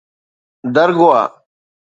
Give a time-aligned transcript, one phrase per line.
[0.73, 1.23] Dargwa